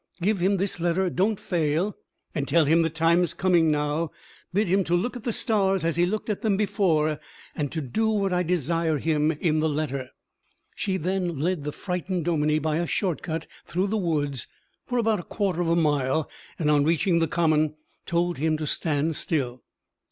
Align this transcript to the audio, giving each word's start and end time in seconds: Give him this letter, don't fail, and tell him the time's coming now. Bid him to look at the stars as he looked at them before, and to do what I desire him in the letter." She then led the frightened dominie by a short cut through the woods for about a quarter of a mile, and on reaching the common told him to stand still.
Give 0.19 0.39
him 0.39 0.57
this 0.57 0.79
letter, 0.79 1.11
don't 1.11 1.39
fail, 1.39 1.95
and 2.33 2.47
tell 2.47 2.65
him 2.65 2.81
the 2.81 2.89
time's 2.89 3.35
coming 3.35 3.69
now. 3.69 4.09
Bid 4.51 4.67
him 4.67 4.83
to 4.85 4.95
look 4.95 5.15
at 5.15 5.25
the 5.25 5.31
stars 5.31 5.85
as 5.85 5.95
he 5.95 6.07
looked 6.07 6.27
at 6.27 6.41
them 6.41 6.57
before, 6.57 7.19
and 7.55 7.71
to 7.71 7.81
do 7.81 8.09
what 8.09 8.33
I 8.33 8.41
desire 8.41 8.97
him 8.97 9.31
in 9.31 9.59
the 9.59 9.69
letter." 9.69 10.09
She 10.73 10.97
then 10.97 11.37
led 11.37 11.65
the 11.65 11.71
frightened 11.71 12.25
dominie 12.25 12.57
by 12.57 12.77
a 12.77 12.87
short 12.87 13.21
cut 13.21 13.45
through 13.67 13.85
the 13.85 13.95
woods 13.97 14.47
for 14.87 14.97
about 14.97 15.19
a 15.19 15.23
quarter 15.23 15.61
of 15.61 15.67
a 15.69 15.75
mile, 15.75 16.27
and 16.57 16.71
on 16.71 16.83
reaching 16.83 17.19
the 17.19 17.27
common 17.27 17.75
told 18.07 18.39
him 18.39 18.57
to 18.57 18.65
stand 18.65 19.15
still. 19.15 19.61